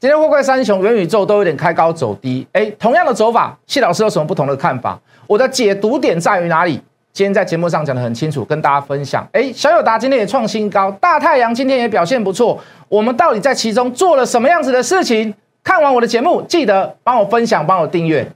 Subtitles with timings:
[0.00, 4.98] 今天货柜三雄、元宇宙都有点开高走低，哎，同样的走法，谢老师有什么不同的看法？
[5.26, 6.80] 我的解读点在于哪里？
[7.12, 9.28] 今天在节目上讲的很清楚，跟大家分享。
[9.32, 12.58] 哎，小友达今天也创新高，大太阳今天也表现不错，
[12.88, 15.34] 我们到底在其中做了什么样子的事情？
[15.62, 18.26] 看完我的节目，记得帮我分享，帮我订阅。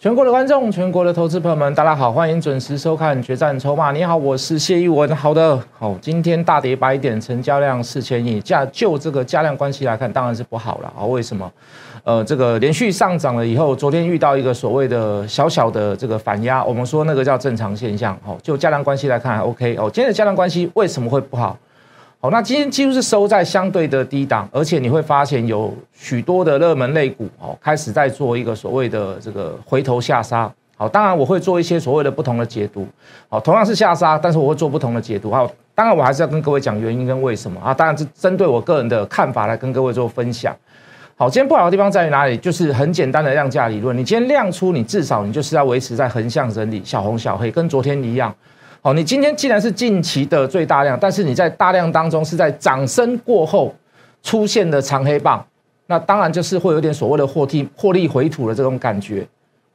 [0.00, 3.90] 全国的观众，全国的投资朋友们，大家好，欢迎准时收看《决战筹码》。
[3.92, 5.12] 你好，我是谢一文。
[5.16, 8.40] 好的，好，今天大跌百点，成交量四千亿。
[8.40, 11.02] 价就这个价量关系来看，当然是不好了啊。
[11.04, 11.50] 为什么？
[12.04, 18.16] 呃，这个连续上涨了以后，昨天遇到一个所谓的小小的这个反压，我们说那个叫正常现象。
[18.24, 19.74] 哦，就价量关系来看，OK。
[19.80, 21.58] 哦，今天的价量关系为什么会不好？
[22.20, 30.52] 好，那今天几乎是收在相对的低档，而且你会发现有许多的热门类股哦，开始在做一个所谓的这个回头下杀。
[30.76, 32.84] 好，当然我会做一些所谓的不同的解读。
[33.28, 35.30] 好，同样是下杀，但是我会做不同的解读。
[35.30, 37.72] 好，当然我还是要跟各位讲原因跟为什么啊。
[37.72, 40.52] 当然是针对我个人的看法来跟各位做分享。
[41.14, 42.36] 好，今天不好的地方在于哪里？
[42.38, 43.96] 就是很简单的量价理论。
[43.96, 48.34] 你今天量出，你至少你就是要维持在横向整理，小红小黑，跟昨天一样。
[48.80, 53.74] 好，你今天既然是近期的最大量，但是你在大量当中是在涨升过后
[54.22, 55.44] 出现的长黑棒，
[55.86, 59.26] 那当然就是会有点所谓的获利获利回吐的这种感觉。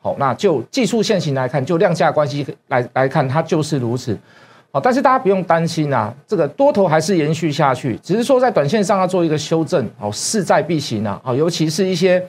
[0.02, 4.18] 好，那就技术线型来看，就量价关系来来看，它就是如此。
[4.72, 9.88] 好，但是大家不用担心啊，这个多头还是延续下去，只是说在短线上要做一个修正。
[10.00, 11.20] 好，势在必行啊。
[11.24, 12.26] 好，尤其是一些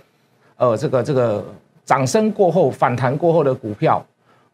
[0.57, 1.45] 呃这个这个
[1.85, 4.05] 涨升过后反弹过后的股票。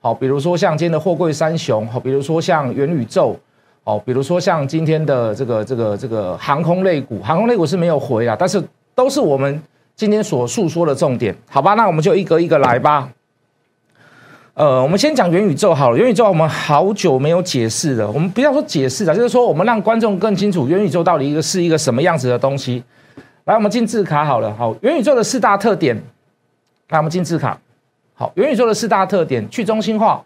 [0.03, 3.39] 好，比如说像今天的货柜三雄，好，比如说像元宇宙，
[3.85, 8.63] 好，比如说像今天的这个这个这个航空类股，航空类股是没有回啊，但是
[8.95, 9.63] 都是我们
[9.95, 11.75] 今天所述说的重点，好吧？
[11.75, 13.11] 那我们就一个一个来吧。
[14.55, 22.83] 呃，我们先讲元宇宙好了，元宇宙我们好久没有解释了，我们不要说解释了，就是说我们让观众更清楚元宇宙到底一个是一个什么样子的东西。
[23.45, 25.95] 来，我们进字卡好了，好，元宇宙的四大特点，
[26.89, 27.59] 来，我们进字卡。
[28.21, 30.23] 好，元宇宙的四大特点：去中心化，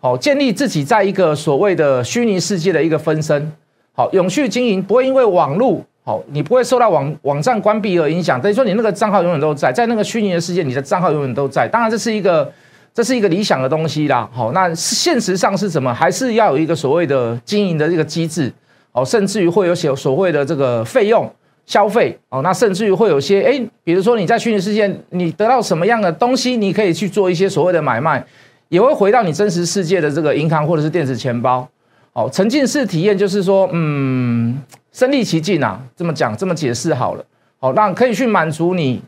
[0.00, 3.50] 好，建立自己在一个所谓的虚拟世界的一个分身，
[3.94, 11.66] 好，永续经营，不会因为网络，好，你不会受到网网站关闭而影响，等于说你那个账号永远都在，在那个虚拟的世界，你的账号永远都在。
[11.66, 12.52] 当然，这是一个
[12.92, 15.94] 这是一个理想的东西啦，好，那现实上是什么？
[15.94, 18.52] 还是要有一个所谓的经营的这个机制，
[18.92, 21.26] 哦，甚至于会有些所谓的这个费用。
[21.68, 28.24] 消费哦，那甚至于会有些哎，比如说你在虚拟世界，你得到什么样的东西，你可以去做一些所谓的买卖，
[28.70, 31.68] 也会回到你真实世界的这个银行或者是电子钱包。
[32.14, 34.58] 哦，沉浸式体验就是说，嗯，
[34.92, 37.24] 身临其境啊，这么讲，这么解释好了。
[37.58, 39.02] 好，那可以去满足你，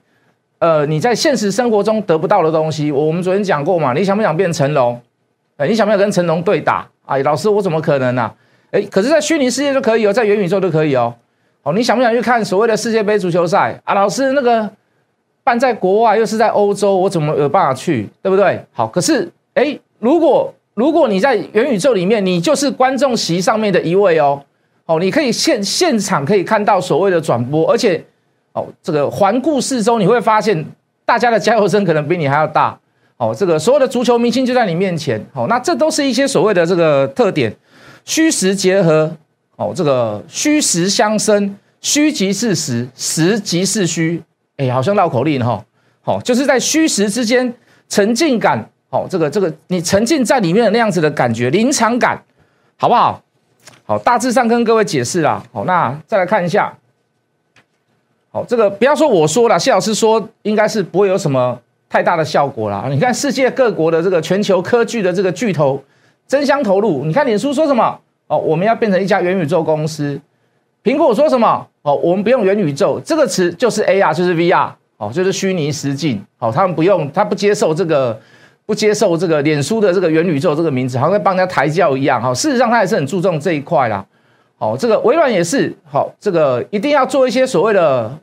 [0.58, 2.92] 呃，你在现实生活中得不到的东西。
[2.92, 5.00] 我们昨天讲过嘛，你想不想变成龙？
[5.56, 6.86] 哎，你想不想跟成龙对打？
[7.06, 8.30] 哎，老师，我怎么可能呢？
[8.70, 11.14] 哎，可是，在虚拟世界就可以哦，在元宇宙都可以哦。
[11.62, 13.92] 哦，你想不想去看所谓的世界杯足球赛啊？
[13.92, 14.68] 老师，那个
[15.44, 18.08] 办在国外又是在欧洲，我怎么有办法去？
[18.22, 18.64] 对不对？
[18.72, 24.42] 好，可是哎，如果如果你在元宇宙里面，你就是观众席上面的一位哦，
[24.86, 28.02] 哦，你可以现现场可以看到所谓的转播，而且
[28.54, 30.64] 哦，这个环顾四周，你会发现
[31.04, 32.78] 大家的加油声可能比你还要大。
[33.18, 35.20] 哦，这个所有的足球明星就在你面前。
[35.34, 37.54] 哦，那这都是一些所谓的这个特点，
[38.06, 39.14] 虚实结合。
[39.60, 44.22] 哦，这个虚实相生，虚即是实，实即是虚。
[44.56, 45.62] 哎，好像绕口令哈。
[46.00, 47.52] 好，就是在虚实之间
[47.86, 48.66] 沉浸感。
[48.88, 52.22] 好，这个这个你沉浸在里面的那样子的感觉，临场感，
[52.78, 53.22] 好不好？
[53.84, 55.44] 好，大致上跟各位解释啦。
[55.52, 56.74] 好，那再来看一下。
[58.30, 61.60] 好，这个不要说我说了，谢老师说应该是不会有什么
[61.90, 62.86] 太大的效果啦。
[62.88, 65.84] 你看世界各国的这个全球科技的这个巨头
[66.26, 67.04] 争相投入。
[67.04, 68.00] 你看脸书说什么？
[68.30, 70.18] 哦，我们要变成一家元宇宙公司。
[70.84, 71.66] 苹果说什么？
[71.82, 76.24] 哦，我们不用元宇宙这个词，就是 AR，就是 VR，哦，就是虚拟实境。
[76.38, 78.16] 哦，他们不用，他不接受这个，
[78.64, 82.22] 不接受这个脸书的这个元宇宙这个名字，好像在帮人家抬轿一样。
[82.22, 84.06] 哈，事实上他也是很注重这一块啦。
[84.58, 88.16] 哦，这个微软也是，好，这个一定要做一些所谓的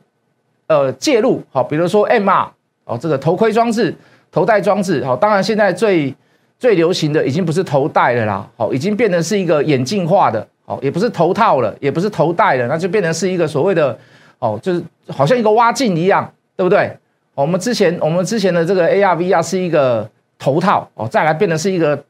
[0.68, 1.42] 呃介入。
[1.52, 2.48] 好，比如说 MR，
[2.86, 3.94] 哦，这个头盔装置、
[4.32, 5.04] 头戴装置。
[5.04, 6.14] 好，当然现在最。
[6.58, 13.96] 最流行的已经不是头戴了啦，好，已经变成是一个眼镜化的，好，也不是头套了，也不是头戴了，那就变成是一个所谓的，
[14.40, 16.90] 哦，就是好像一个挖镜一样，对不对？
[17.34, 20.08] 我们之前我们之前的这个 AR VR 是一个
[20.38, 22.02] 头套，哦，再来变成是一个，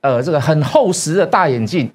[0.00, 1.88] 呃，这个很厚实的大眼镜，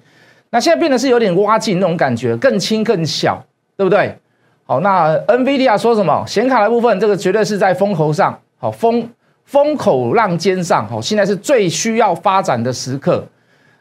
[0.48, 3.44] 那现在变得是有点挖镜那种感觉，更轻更小，
[3.76, 4.16] 对不对？
[4.64, 6.24] 好，那 NVIDIA 说什么？
[6.26, 9.06] 显卡的部分，这个绝对是在风口上，好风
[9.50, 13.26] 风口浪尖上，好，现在是最需要发展的时刻。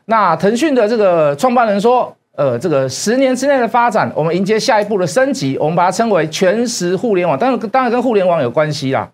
[0.05, 7.37] 那腾讯的这个创办人说，呃，这个十年之内的发展，我们迎接下一步的升级，我们把它称为全时互联网。
[7.37, 9.07] 当然，当然跟互联网有关系啦，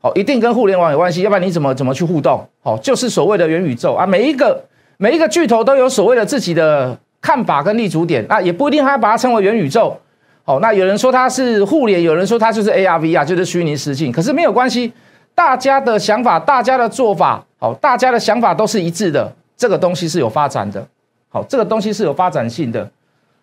[0.00, 2.42] 好，一定跟互联网有关系，要不然你怎么怎么去互动？
[2.62, 4.64] 好，就是所谓的元宇宙啊，每一个。
[5.02, 9.98] 每一个巨头都有所谓的自己的看法跟立足点，那也不一定还要把它称为元宇宙。
[10.44, 14.12] 好，那有人说它是互联，有人说它就是 ARV 啊，就是虚拟实境。
[14.12, 14.92] 可是没有关系，
[15.34, 19.32] 大家的想法、大家的做法，好，大家的想法都是一致的。
[19.56, 20.86] 这个东西是有发展的，
[21.28, 22.90] 好，这个东西是有发展性的。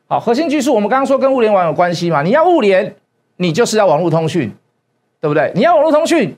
[0.08, 2.24] 好，核心技术我们刚刚说跟物联网有关系嘛？
[2.24, 2.96] 你要物联，
[3.36, 4.52] 你就是要网络通讯，
[5.20, 5.52] 对不对？
[5.54, 6.36] 你要网络通讯，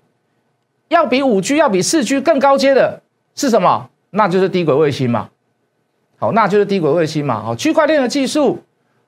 [0.89, 3.01] 要比五 G、要比四 G 更高阶的
[3.35, 3.89] 是什么？
[4.11, 5.29] 那就是低轨卫星嘛，
[6.17, 8.57] 好，那就是低轨卫星嘛，好，区块链的技术，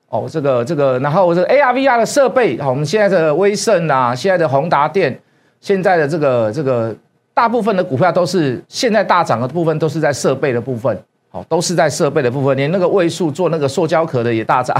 [0.09, 5.19] 哦，这个这个，然后这个 AR VR 的设备，好，我们现在的威盛啊，现在的宏达电，
[5.61, 6.93] 现在的这个这个
[7.33, 14.75] 大部分的股票都是现在大涨的部分都是在设备的部分，好，都是在设备的部分，连那个位数做那个塑胶壳的也大涨，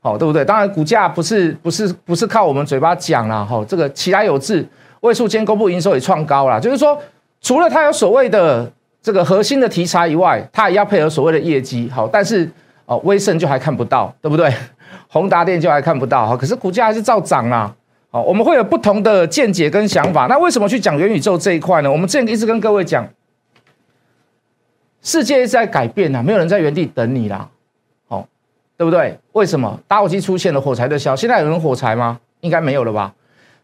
[0.00, 0.44] 好，对不对？
[0.44, 4.68] 当然股价不是不是不是靠我们嘴巴讲啦，哈，这个其来有志，
[5.00, 7.00] 位数间公布营收也创高了，就是说
[7.40, 8.70] 除了它有所谓的。
[9.04, 12.48] 这个核心的题材以外，它也要配合所谓的业绩好，但是
[12.86, 14.48] 哦，威盛就还看不到，对不对？
[15.08, 17.74] 宏达电就还看不到哈，可是股价还是照涨啊。
[18.12, 20.26] 好，我们会有不同的见解跟想法。
[20.26, 21.90] 那为什么去讲元宇宙这一块呢？
[21.90, 23.08] 我们之前一直跟各位讲，
[25.00, 27.48] 世界一直在改变啊，没有人在原地等你啦。
[28.06, 28.28] 好，
[28.76, 29.18] 对不对？
[29.32, 31.16] 为什么打火机出现了，火柴就消？
[31.16, 32.20] 现在有人火柴吗？
[32.40, 33.14] 应该没有了吧？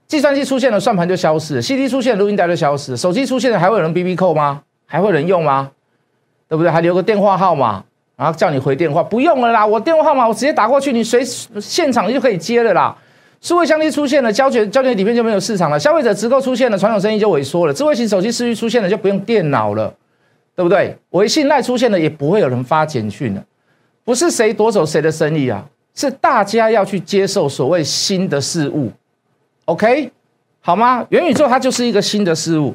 [0.07, 4.63] 计算机出现了，算盘就消失；CD 出现，录音带就消失；手机出现了，还会有人 BB 扣吗？
[4.87, 5.71] 还会人用吗？
[6.49, 6.73] 对不对？
[6.73, 7.85] 还留个电话号码，
[8.17, 9.67] 然后叫你回电话，不用了啦。
[9.67, 11.23] 我电话号码我直接打过去，你随
[11.61, 12.97] 现场就可以接了啦。
[13.41, 15.79] 数位相机出现了，胶卷胶卷底片就没有市场了。
[15.79, 17.73] 消费者直购出现了，传统生意就萎缩了。
[17.73, 19.95] 智慧型手机视域出现了，就不用电脑了，
[20.57, 20.97] 对不对？
[21.11, 23.45] 微信赖出现了，也不会有人发简讯了。
[24.05, 25.65] 不是谁夺走谁的生意啊，
[25.95, 28.91] 是大家要去接受所谓新的事物。
[29.67, 30.11] OK，
[30.61, 31.07] 好吗？
[31.11, 32.75] 元宇宙它就是一个新的事物。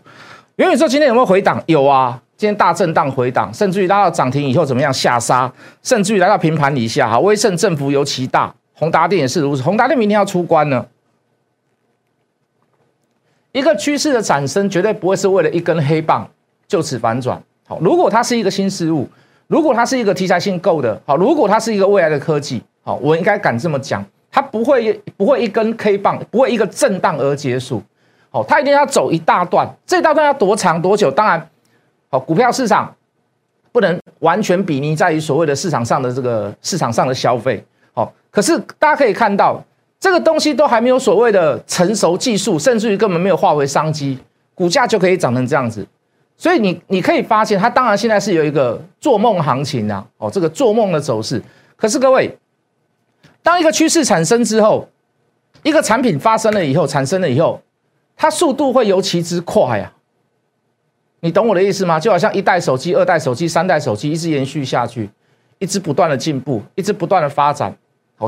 [0.58, 1.62] 元宇宙今天有没有回档？
[1.66, 5.52] 有啊，今天大震荡回档，甚至于拉到涨停以后怎么样下杀，
[5.82, 7.10] 甚至于来到平盘以下。
[7.10, 9.62] 哈，威盛振幅尤其大，宏达电也是如此。
[9.62, 10.86] 宏达电明天要出关呢。
[13.52, 16.28] 一个趋势的产生绝对不会是为了一根黑棒
[16.68, 17.42] 就此反转。
[17.68, 19.08] 好，如果它是一个新事物，
[19.46, 27.84] 如果它是一个题材性够的，好，如果它是一个未来的科技，好，我应该敢这么讲，它不会不会一根 K 棒，不会一个震荡而结束。
[28.32, 31.12] 好，它一定要走一大段，这大段要多长多久？
[31.12, 31.48] 当然，
[32.10, 32.96] 好，股票市场
[33.72, 37.64] 不能完全比拟在于所谓的市场上的这个市场上的消费。
[38.34, 39.64] 可是大家可以看到，
[40.00, 44.18] 这个东西都还没有所谓的成熟技术，甚至于根本没有化为商机，
[44.56, 45.88] 股价就可以涨成这样子。
[46.36, 51.40] 所以你你可以发现，它当然现在是有一个做梦行情啊，哦，这个做梦的走势。
[51.76, 52.36] 可是各位，
[53.44, 54.90] 当一个趋势产生之后，
[55.62, 57.62] 一个产品发生了以后，产生了以后。
[58.16, 59.92] 它速度会尤其之快呀，
[61.22, 62.00] 你懂我的意思吗？
[62.00, 65.10] 就好像一代手机、二代手机、三代手机一直延续下去，
[65.58, 67.76] 一直不断的进步，一直不断的发展，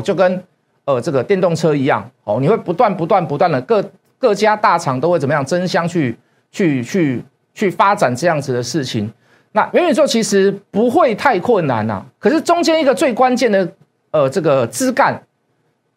[0.01, 0.43] 就跟
[0.85, 3.83] 呃这个电动车一样，哦，你会不断不断不断的各
[4.17, 6.17] 各家大厂都会怎么样争相去
[6.51, 7.23] 去去
[7.53, 9.11] 去发展这样子的事情。
[9.51, 13.67] 那元宇宙其实不会太困难呐，可是中间一个最关键的
[14.11, 15.21] 呃这个枝干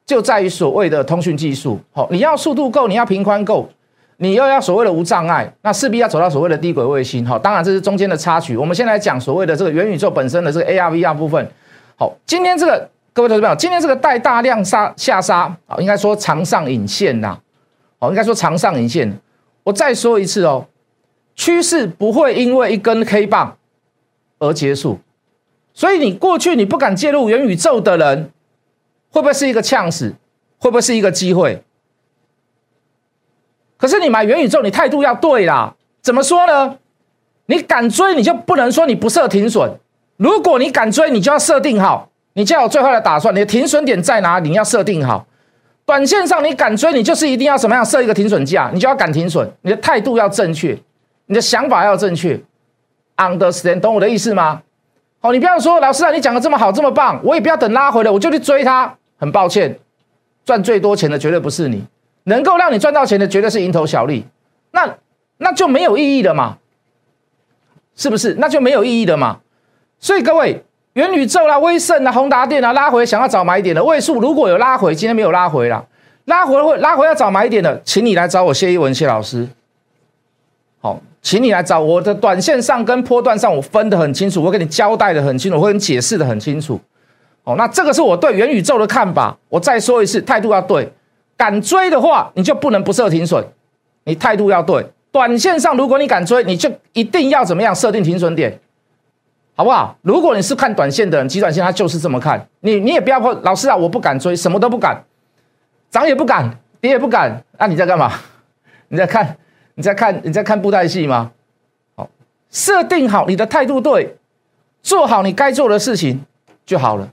[0.07, 3.69] 就在于所谓的通讯技术，好，你要速度够，你要频宽够。
[4.21, 8.57] 你又要所谓的无障碍，那势必要走到所谓的低轨卫星，好，当然这是中间的插曲。
[8.57, 11.49] 我们先来讲所谓的这个元宇宙本身的这个 AR VR 部分。
[11.95, 17.37] 好，今天这个各位投资朋友，今天这个带大量杀下杀啊，应该说长上影线呐，
[17.99, 19.13] 哦，应该说长上影线。
[19.65, 20.65] 我再说一次哦，
[21.35, 23.57] 趋势不会因为一根 K 棒
[24.39, 25.01] 而结束，
[25.75, 28.31] 所以你过去你不敢介入元宇宙的人，
[29.11, 30.15] 会不会是一个呛死？
[30.59, 31.65] 会不会是一个机会？
[33.77, 35.75] 可是你买元宇宙，你态度要对啦。
[36.01, 36.79] 怎么说呢？
[37.47, 39.77] 你敢追，你就不能说你不设停损。
[40.19, 43.35] 如果你敢追，你就要设定好，你就要有最坏的打算。
[43.35, 44.51] 你的停损点在哪里？
[44.51, 45.27] 你要设定好。
[45.85, 49.51] 短线上你敢追，你就是一定要什么样设一个停损价，你就要敢停损。
[49.63, 50.79] 你的态度要正确，
[51.27, 52.41] 你的想法要正确。
[53.17, 53.81] Understand？
[53.81, 54.63] 懂我的意思吗？
[55.19, 58.95] 好，你不要说老师啊，你讲的这么好，这么棒，我也不要等拉回来，我就去追它。
[59.19, 59.77] 很抱歉，
[60.45, 61.85] 赚最多钱的绝对不是你。
[62.23, 64.25] 能够让你赚到钱的绝对是蝇头小利，
[64.71, 64.95] 那
[65.39, 66.59] 那就没有意义的嘛，
[67.97, 68.35] 是不是？
[68.35, 69.41] 那就没有意义的嘛。
[69.99, 70.63] 所以各位，
[70.99, 75.85] 元宇宙啦、威盛啦、宏达电啦，拉回想要找买点的位数，如果有拉回，今天没有拉回啦，
[76.25, 79.47] 拉回会拉回要找买点的，请你来找我谢一文谢老师。
[80.81, 86.81] 好，请你来找我的短线上跟波段上，我分得很清楚，我给你交代的很清楚，我会跟你解释的很清楚。
[87.45, 89.39] 哦，那这个是我对元宇宙的看法。
[89.49, 90.93] 我再说一次，态度要对，
[91.37, 93.45] 敢追的话，你就不能不设停损，
[94.03, 94.85] 你态度要对。
[95.13, 98.59] 短线上，如果你敢追，你就一定要怎么样设定停损点。
[99.59, 99.93] 好不好？
[100.03, 102.47] 如果你是看短线的人，极短线他就是这么看。
[102.61, 105.03] 你你也不要老师啊，我不敢追，什么都不敢，
[105.91, 106.49] 涨也不敢，
[106.81, 107.43] 跌也不敢。
[107.59, 108.13] 那你在干嘛？
[108.87, 109.37] 你在看？
[109.75, 110.21] 你在看？
[110.23, 111.33] 你在看布袋戏吗？
[111.97, 112.09] 好，
[112.53, 114.17] 设定好你的态度对，
[114.81, 116.25] 做好你该做的事情
[116.65, 117.09] 就好了。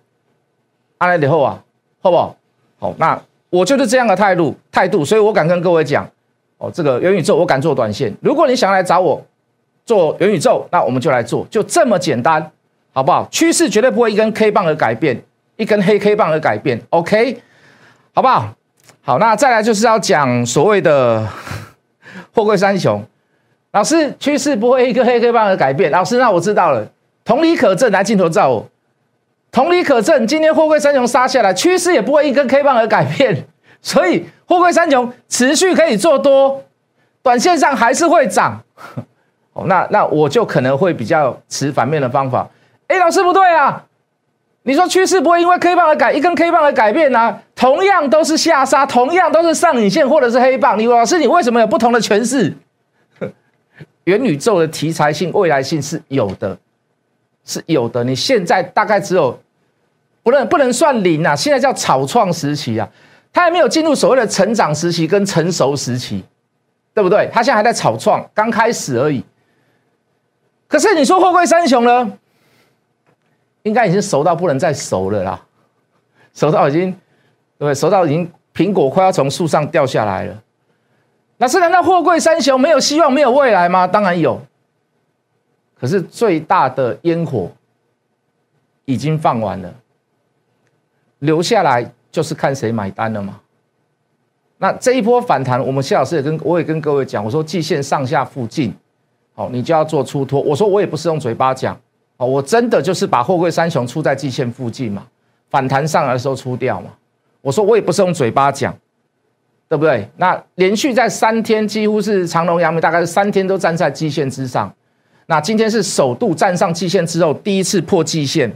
[0.99, 1.63] 阿来以后啊，
[1.99, 2.35] 好不好？
[2.77, 6.07] 好，那我就是这样的态度态度，所以我敢跟各位讲
[6.59, 8.15] 哦，这个元宇宙我敢做短线。
[8.21, 9.19] 如果你想来找我。
[9.85, 12.51] 做元宇宙，那我们就来做，就这么简单，
[12.91, 13.27] 好不好？
[13.29, 15.21] 趋势绝对不会一根 K 棒而改变，
[15.57, 17.37] 一根黑 K 棒而改变，OK，
[18.13, 18.49] 好不好？
[19.03, 21.27] 好，那再来就是要讲所谓的
[22.33, 23.03] 货柜三雄。
[23.71, 25.91] 老师，趋势不会一根黑 K 棒而改变。
[25.91, 26.87] 老师，那我知道了，
[27.23, 28.67] 同理可证，来镜头照我。
[29.51, 33.45] 同理可证，今天货柜三雄杀下来，趋势也不会一根 K 棒而改变，
[33.81, 36.63] 所以货柜三雄持续可以做多，
[37.21, 38.63] 短线上还是会涨。
[39.55, 42.45] 哦，那那我就可能会比较持反面的方法。
[42.87, 43.81] 哎，老师不对啊，
[44.63, 47.39] 你说趋势不会因为 K 棒而改，一根 K 棒而改变呢？
[47.55, 52.53] 同样都是下杀，同样都是上影线或者是黑棒，你老师你为什么有不同的诠释？
[54.03, 56.57] 元宇宙的题材性、未来性是有的，
[57.45, 58.03] 是有的。
[58.03, 59.39] 你现在大概只有
[60.21, 62.87] 不能不能算零啊，现在叫草创时期啊，
[63.31, 66.23] 它还没有进入所谓的成长时期跟成熟时期，
[66.93, 67.29] 对不对？
[67.31, 69.23] 它现在还在草创，刚开始而已。
[70.67, 72.17] 可是你说货柜三雄呢？
[73.63, 75.43] 应该已经熟到不能再熟了啦，
[76.33, 77.73] 熟到已经，对不对？
[77.73, 80.43] 熟到已经苹果快要从树上掉下来了。
[81.37, 83.87] 那是难道货柜三雄没有希望、没有未来吗？
[83.87, 84.39] 当然有。
[85.79, 87.51] 可是最大的烟火
[88.85, 89.73] 已经放完了，
[91.19, 93.41] 留下来就是看谁买单了嘛。
[94.57, 98.73] 那这一波反弹，我们谢老师也跟我也跟各位讲，我说季线上下附近。
[99.35, 100.41] 好，你就要做出脱。
[100.41, 101.77] 我说我也不是用嘴巴讲，
[102.17, 105.05] 哦，我真的就是把货柜三雄出在季线附近嘛，
[105.49, 106.89] 反弹上来的时候出掉嘛。
[107.41, 108.73] 我说我也不是用嘴巴讲，
[109.67, 110.09] 对不对？
[110.17, 114.73] 那连续在三天几乎是长隆、阳明，大概是三天都站在季线之上。
[115.27, 118.51] 那今天是首度站上季线之后，第一次破季线。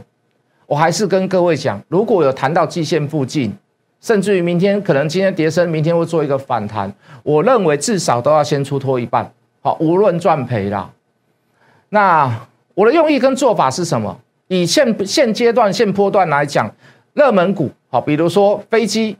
[0.66, 3.52] 我还是跟各位讲，如果有谈到季线附近，
[4.00, 6.90] 甚至于明天可能今天跌升，明天会做一个反弹，
[7.22, 9.30] 我认为至少都要先出脱一半。
[9.60, 10.90] 好，无论赚赔啦。
[11.90, 14.18] 那我的用意跟做法是什么？
[14.48, 16.68] 以现现阶段现波段来讲，
[17.12, 19.16] 热门股好，比如说飞机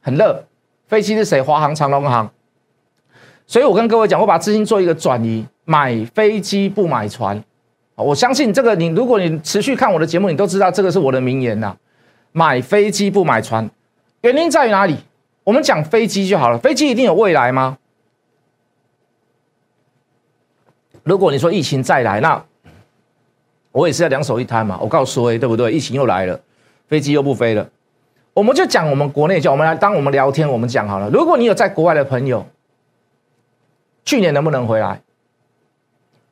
[0.00, 0.44] 很热，
[0.86, 1.42] 飞机是谁？
[1.42, 2.30] 华航、长龙航。
[3.46, 7.42] 所以我跟各位讲，我把资金做一个转移，买飞机不买船。
[7.96, 11.76] 我相信这个，你如果你持续看我的节目，你都知道这个是我的名言呐。
[12.32, 13.68] 买飞机不买船，
[14.20, 14.96] 原因在于哪里？
[15.42, 17.76] 我们讲飞机就好了，飞机一定有未来吗？
[21.02, 22.44] 如果你说疫情再来，那
[23.72, 24.78] 我也是要两手一摊嘛。
[24.80, 25.72] 我告诉各位，对不对？
[25.72, 26.40] 疫情又来了，
[26.88, 27.68] 飞机又不飞了，
[28.34, 31.08] 我们就讲我们国内，叫我们来当我们聊天，我们讲好了。
[31.10, 32.46] 如果你有在国外的朋友，
[34.04, 35.02] 去年能不能回来？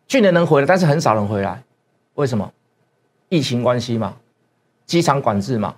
[0.06, 1.62] 去年能回来，但是很少人回来，
[2.14, 2.52] 为什么？
[3.28, 4.16] 疫情关系嘛，
[4.86, 5.76] 机场管制嘛，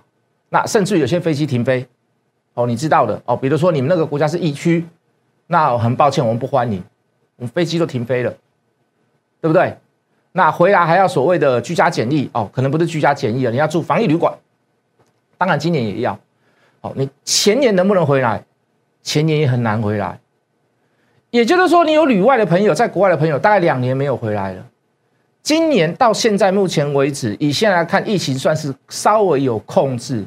[0.49, 1.85] 那甚至有些飞机停飞，
[2.53, 3.35] 哦，你知道的哦。
[3.35, 4.85] 比如说你们那个国家是疫区，
[5.47, 6.81] 那很抱歉，我们不欢迎，
[7.35, 8.33] 我们飞机都停飞了。
[9.41, 9.75] 对不对？
[10.33, 14.33] 那回来还要所谓的居家检疫哦，可能不是居家检疫了，你要住防疫旅馆。
[15.37, 16.17] 当然今年也要。
[16.79, 18.43] 哦，你前年能不能回来？
[19.03, 20.19] 前年也很难回来。
[21.31, 24.65] 也就是说，你有旅外的朋友，在国外的朋友，大概两年没有回来了。
[25.43, 30.25] 今年到现在目前为止，以现在看，疫情算是稍微有控制。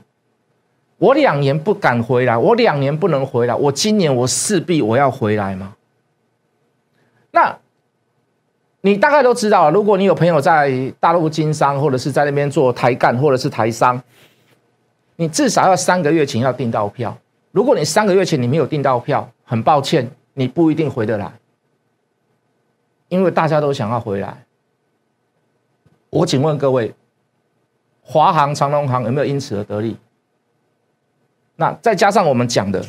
[0.99, 5.75] 我两年不敢回来，我两年不能回来，我今年我势必我要回来吗？
[7.30, 7.59] 那？
[8.86, 13.98] 你大概都知道，如果你有朋友在大陆经商，或者是在那边做台干，或者是台商，
[15.16, 17.16] 你至少要三个月前要订到票。
[17.50, 21.32] 如果你三个月前你没有订到票，很抱歉，你不一定回得来，
[23.08, 24.44] 因为大家都想要回来。
[26.10, 26.92] 我请问各位，
[28.02, 29.96] 华航、长龙航有没有因此而得利？
[31.56, 32.84] 那再加上我们讲的。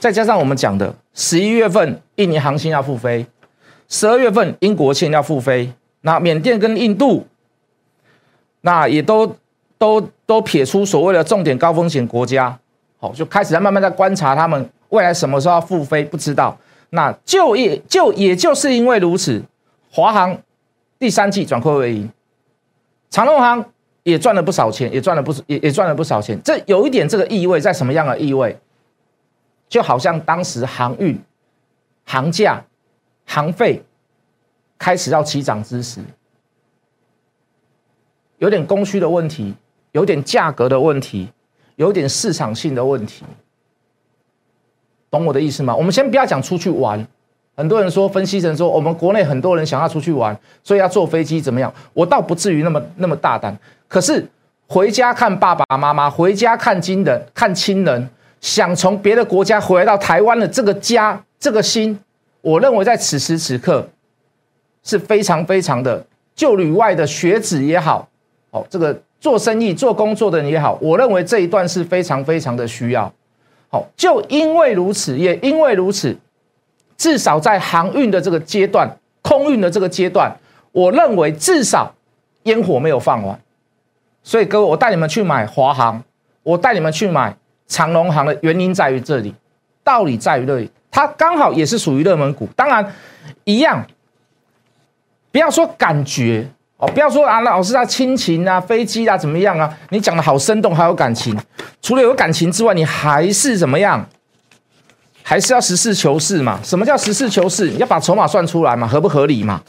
[0.00, 3.24] 再加上我们讲的十一月份印尼航线要复飞，
[3.86, 7.26] 十二月份英国线要复飞，那缅甸跟印度，
[8.62, 9.36] 那也都
[9.76, 12.58] 都都撇出所谓的重点高风险国家，
[12.98, 16.56] 好，就开始在慢慢在观察他们未来什么时候要复飞，不知道。
[16.88, 19.42] 那就也就也就是因为如此，
[19.92, 20.36] 华航
[20.98, 22.10] 第三季转亏为盈，
[23.10, 23.62] 长隆航
[24.02, 26.40] 也赚了不少钱，也赚了不也也赚了不少钱。
[26.42, 28.56] 这有一点这个意味在什么样的意味？
[29.70, 31.16] 就好像当时航运、
[32.04, 32.60] 航价、
[33.24, 33.80] 航费
[34.76, 36.00] 开始要起涨之时，
[38.38, 39.54] 有点供需的问题，
[39.92, 41.28] 有点价格的问题，
[41.76, 43.24] 有点市场性的问题，
[45.08, 45.74] 懂我的意思吗？
[45.76, 47.06] 我们先不要讲出去玩，
[47.56, 51.72] 很多人说分析成说我们国内很多人想要出去玩，所以要坐飞机怎么样？
[51.92, 54.28] 我倒不至于那么那么大胆，可是
[54.66, 58.10] 回家看爸爸妈妈，回家看亲人，看亲人。
[58.40, 61.98] 想从别的国家回到台湾的这个家，这个心，
[62.40, 63.86] 我认为在此时此刻
[64.82, 66.04] 是非常非常的，
[66.34, 68.08] 就旅外的学子也好，
[68.50, 73.12] 哦，这个做生意做工作的人也好，我认为这一段是非常非常的需要。
[73.68, 76.16] 好，就因为如此，也因为如此，
[76.96, 80.34] 至少在航运的这个阶段，空运的这个阶段，
[80.72, 81.94] 我认为至少
[82.44, 83.38] 烟火没有放完。
[84.22, 86.02] 所以各位，我带你们去买华航，
[86.42, 87.36] 我带你们去买。
[87.70, 89.32] 长隆行的原因在于这里，
[89.84, 92.48] 道理在于这里，它刚好也是属于热门股。
[92.56, 92.84] 当然，
[93.44, 93.86] 一样，
[95.30, 96.44] 不要说感觉
[96.78, 99.72] 哦，不要说啊，老师他亲情啊，飞机啊怎么样啊？
[99.90, 101.38] 你讲的好生动，还有感情。
[101.80, 104.04] 除了有感情之外，你还是怎么样？
[105.22, 106.58] 还是要实事求是嘛？
[106.64, 107.70] 什么叫实事求是？
[107.70, 108.88] 你要把筹码算出来嘛？
[108.88, 109.62] 合不合理嘛？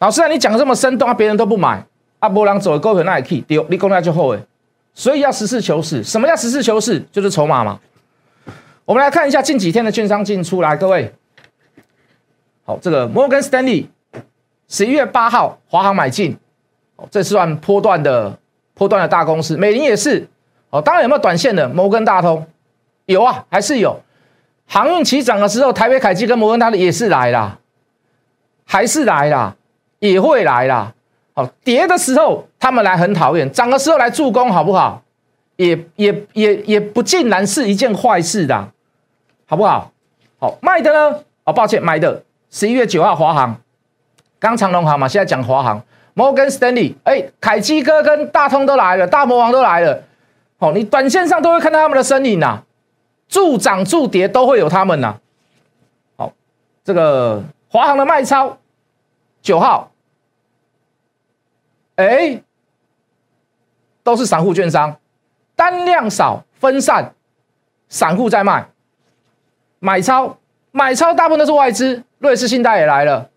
[0.00, 1.82] 老师啊，你讲的这么生动啊，别人都不买
[2.18, 4.38] 啊，波浪走高可那也可以丢，你讲那就后悔。
[4.94, 6.02] 所以要实事求是。
[6.04, 7.00] 什么叫实事求是？
[7.10, 7.80] 就是筹码嘛。
[8.84, 11.12] 我们来看一下近几天的券商进出来，各位。
[12.64, 13.88] 好，这个摩根斯丹利
[14.68, 16.36] 十一月八号华航买进，
[16.96, 18.38] 哦，这算波段的
[18.74, 19.56] 波段的大公司。
[19.56, 20.28] 美林也是，
[20.70, 22.46] 哦，当然有没有短线的摩根大通？
[23.06, 24.00] 有啊，还是有。
[24.66, 27.58] 航运起涨的时候，台北凯基跟摩根大通也是来啦，
[28.64, 29.56] 还是来啦，
[29.98, 30.94] 也会来啦。
[31.34, 35.02] 好，跌的时候他们来很讨厌，涨的时候来助攻，好不好？
[35.56, 38.68] 也也也也不尽然是一件坏事的，
[39.46, 39.90] 好不好？
[40.38, 41.18] 好，卖的呢？
[41.42, 43.60] 哦，抱歉，买的十一月九号华航，
[44.38, 45.82] 刚长隆航嘛，现在讲华航，
[46.14, 50.04] 摩根斯丹利，哎，凯基哥跟大通都来了，大魔王都来了。
[50.58, 52.62] 哦，你短线上都会看到他们的身影呐，
[53.28, 55.16] 助涨助跌都会有他们呐。
[56.16, 56.32] 好，
[56.84, 58.56] 这个华航的卖超
[59.42, 59.88] 九号。
[61.96, 62.40] 哎，
[64.02, 64.96] 都是散户券商，
[65.54, 67.14] 单量少分散，
[67.88, 68.68] 散户在卖，
[69.78, 70.38] 买超
[70.70, 73.30] 买超大部分都是外资，瑞士信贷也来了，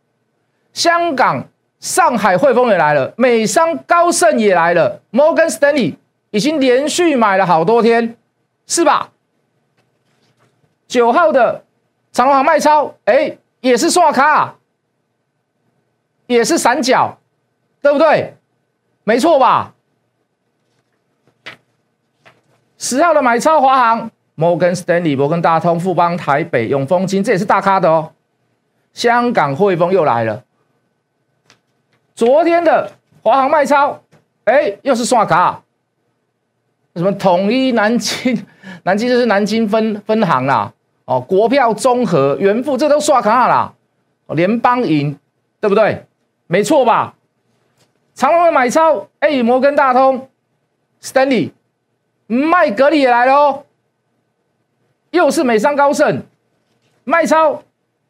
[0.73, 1.47] 香港、
[1.80, 5.97] 上海汇丰也来了，美商高盛也来了，摩根斯丹利
[6.32, 8.17] 已经连续买了好多天，
[8.65, 9.12] 是吧？
[10.88, 11.63] 九号的
[12.12, 14.56] 长隆行卖超，哎，也是刷卡，
[16.25, 17.19] 也是散角，
[17.82, 18.36] 对不对？
[19.04, 19.74] 没错吧？
[22.85, 28.11] 十号的买超华航、摩根斯丹利、摩根大通、富邦、台北、永丰金，这也是大咖的哦。
[28.93, 30.43] 香港汇丰又来了。
[32.13, 32.91] 昨天的
[33.23, 33.99] 华航卖超，
[34.43, 35.63] 哎，又是刷卡。
[36.93, 38.45] 什么统一南京？
[38.85, 40.71] 南京就是南京分分行啦。
[41.05, 43.73] 哦，国票综合、元富，这都刷卡啦。
[44.27, 45.17] 联邦银，
[45.59, 46.05] 对不对？
[46.45, 47.15] 没错吧？
[48.13, 50.29] 长隆的买超，哎，摩根大通
[51.01, 51.49] ，Stanley，
[52.27, 53.65] 麦格里也来了，
[55.11, 56.23] 又是美商高盛
[57.03, 57.63] 卖超，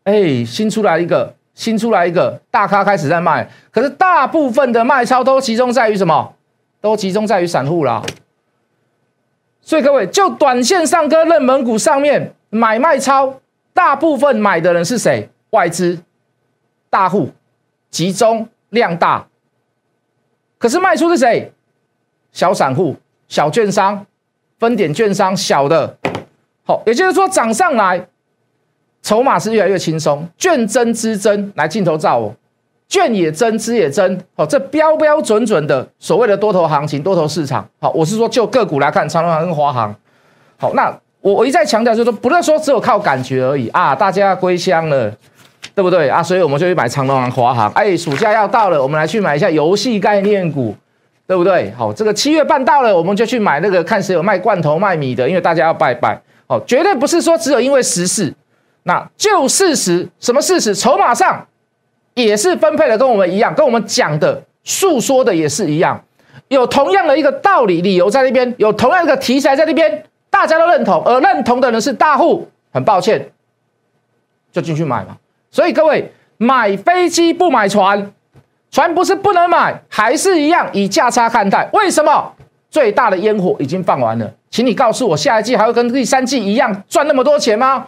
[0.03, 6.33] 哎，新出来一个，新出来一个大咖开始在卖，可是大部分的卖超都集中在于什么？
[6.81, 8.03] 都集中在于散户啦。
[9.61, 13.41] 所以各位，就短线上跟热门股上面买卖超，
[13.73, 15.29] 大部分买的人是谁？
[15.49, 15.99] 外资、
[16.89, 17.31] 大户，
[17.89, 19.27] 集中量大。
[20.57, 21.51] 可是卖出是谁？
[22.31, 22.95] 小散户、
[23.27, 24.05] 小券商、
[24.59, 25.97] 分点券商，小的。
[26.65, 28.07] 好，也就是说涨上来，
[29.01, 32.33] 筹码是越来越轻松，券增资增，来镜头照我，
[32.87, 34.19] 券也增，资也增。
[34.35, 37.67] 好，这标标准准的所谓的多头行情、多头市场。
[37.79, 39.95] 好，我是说就个股来看，长隆行跟华航。
[40.57, 45.11] 好，那我我一再强调，就是说不是说只有靠感觉而已啊，大家归乡了。
[45.73, 46.23] 对不对啊？
[46.23, 47.69] 所以我们就去买长隆行、华航。
[47.73, 50.73] 哎，暑假要到了，我们来去买一下游戏概念股，
[51.27, 51.71] 对不对？
[51.77, 56.21] 好，这个七月半到了，我们就去买那个看谁有卖罐头、卖米的，因为大家要拜拜。
[56.47, 58.31] 哦，绝对不是说只有因为时事，
[58.83, 60.75] 那就事实，什么事实？
[60.75, 61.47] 筹码上
[62.13, 65.99] 也是分配的跟我们一样，跟我们讲的诉说的也是一样，
[66.49, 73.31] 有同样的一个道理理由在那边，有同样一个题材在那边，大家都认同，而认同的人是大户，很抱歉，
[74.51, 75.17] 就进去买嘛。
[75.49, 78.13] 所以各位买飞机不买船，
[78.75, 81.69] 船不是不能买，还是一样以价差看待。
[81.71, 82.33] 为什么？
[82.69, 87.87] 最大的烟火已经放完了，请你告诉我，下一季还会跟第三季一样赚那么多钱吗？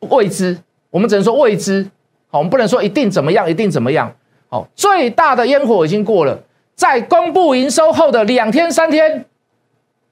[0.00, 0.58] 未知，
[0.90, 1.88] 我们只能说未知。
[2.32, 4.12] 好，我们不能说一定怎么样，一定怎么样。
[4.48, 6.36] 好，最大的烟火已经过了，
[6.74, 9.24] 在公布营收后的两天三天，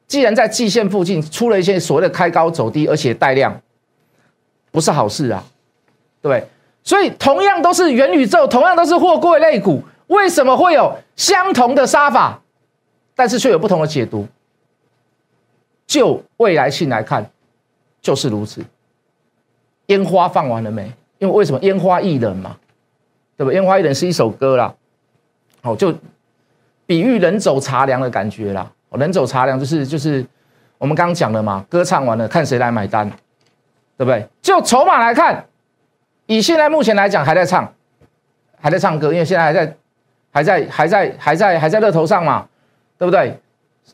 [0.06, 3.60] 既然在季线附近出了一些所谓的开高走低，而且带量，
[4.70, 5.42] 不是好事啊，
[6.20, 6.46] 对
[6.84, 12.40] 所以同样都是元宇宙，同样都是货柜类股，为什么会有相同的杀法？
[13.14, 14.26] 但是却有不同的解读。
[15.86, 17.30] 就未来性来看，
[18.00, 18.64] 就是如此。
[19.86, 20.90] 烟花放完了没？
[21.18, 22.56] 因为为什么烟花易冷嘛，
[23.36, 23.52] 对不？
[23.52, 24.74] 烟花易冷是一首歌啦，
[25.62, 25.94] 哦，就
[26.86, 28.70] 比喻人走茶凉的感觉啦。
[28.92, 30.24] 人走茶凉就是就是
[30.78, 33.08] 我们刚刚讲的嘛，歌唱完了，看谁来买单，
[33.96, 34.26] 对不对？
[34.40, 35.44] 就筹码来看，
[36.36, 37.72] 以现在目前来讲还在唱，
[38.60, 39.76] 还在唱歌，因为现在还在
[40.30, 42.46] 还在还在还在还在热头上嘛。
[42.98, 43.36] 对不对？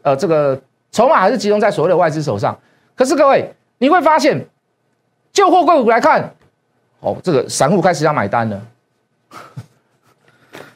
[0.02, 0.60] 呃，这个
[0.92, 2.54] 筹码还是集中在所谓的外资手上。
[2.94, 4.38] 可是各位，你会发现，
[5.32, 6.30] 就货柜股来看，
[7.00, 8.60] 哦，这个散户开始要买单了。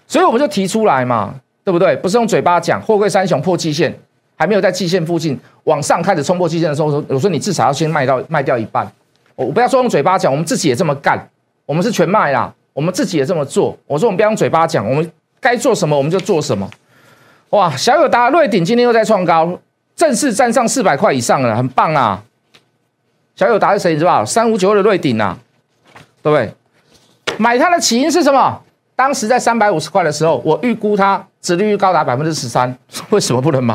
[0.07, 1.95] 所以我们就提出来嘛，对不对？
[1.97, 3.95] 不是用嘴巴讲，货柜三雄破季线，
[4.35, 8.91] 还没有在季线附近往上开始冲破季线的时候，说我说你至少要先卖到卖掉一半。
[9.35, 11.29] 我不要说用嘴巴讲，我们自己也这么干，
[11.67, 13.77] 我们是全卖啦，我们自己也这么做。
[13.87, 16.69] 我说我们不要用嘴巴讲，我们该做什么我们就做什么。
[17.51, 19.59] 哇，小友达瑞鼎今天又在创高，
[19.95, 22.23] 正式站上四百块以上了，很棒啊！
[23.37, 23.93] 小友达是谁？
[23.93, 25.39] 你知道三五九二的瑞鼎啊，
[26.23, 26.55] 对不对？
[27.39, 28.63] 买它的起因是什么？
[28.95, 32.77] 当时在三百五十块的时候，我预估它殖利率高达百分之十三，
[33.11, 33.75] 为什么不能买？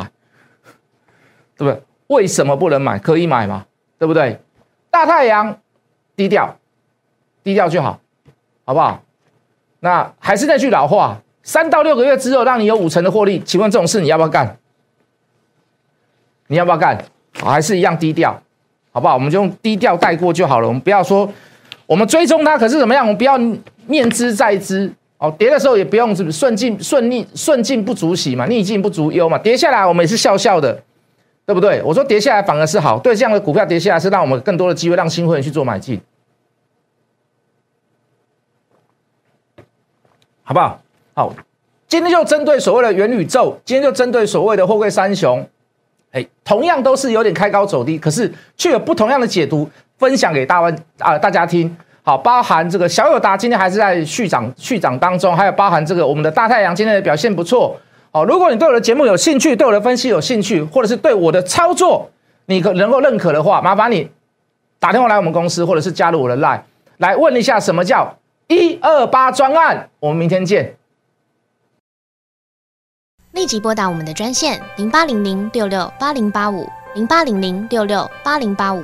[1.58, 1.82] 对不对？
[2.08, 2.98] 为什么不能买？
[3.00, 3.66] 可以买吗？
[4.00, 4.40] 对不对？
[4.90, 5.58] 大太阳
[6.16, 6.58] 低调，
[7.48, 7.98] 低调就好，
[8.66, 9.02] 好不好？
[9.80, 11.18] 那还是那句老话。
[11.44, 14.58] 三到六个月之后，让你有五成的获利，请问这种事你要不要干？
[16.48, 17.02] 你要不要干？
[17.32, 18.38] 还是一样低调，
[18.92, 19.14] 好不好？
[19.14, 20.68] 我们就用低调带过就好了。
[20.68, 21.32] 我们不要说
[21.86, 23.06] 我们追踪它，可是怎么样？
[23.06, 23.38] 我们不要
[23.86, 25.34] 念之在之哦。
[25.40, 29.38] 跌的时候也不用是不是顺境顺逆顺境不足喜嘛，逆境不足忧嘛。
[29.38, 30.78] 跌下来我们也是笑笑的，
[31.46, 31.82] 对不对？
[31.84, 35.98] 我说跌下来反而是好，对这样的股票跌下来是让我们更多的机会，让新会员去做买进，
[40.48, 40.80] 好不好？
[41.14, 41.34] 好，
[41.90, 45.46] 今天就针对所谓的元宇宙，今天就针对所谓的货柜三雄，
[46.14, 51.76] 哎，同样都是有点开高走低，可是却有不同样的解读，分享给大家啊大家听。
[52.02, 57.76] 好，包含这个小友达今天还是在续涨续涨当中，还有包含这个我们的大太阳今天的表现不错。
[58.12, 62.10] 好，如果你对我的节目有兴趣，对我的分析有兴趣，或者是对我的操作
[62.46, 64.10] 你可能够认可的话，麻烦你
[64.80, 66.62] 打电话来我们公司，或者是加入我的 line
[67.00, 68.16] 来问一下什么叫
[68.48, 69.90] 一二八专案。
[70.00, 70.78] 我们明天见。
[73.32, 78.84] 立即拨打我们的专线零八零零六六八零八五零八零零六六八零八五